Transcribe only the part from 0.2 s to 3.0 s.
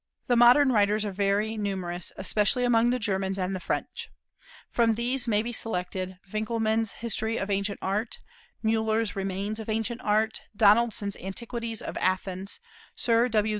The modern writers are very numerous, especially among the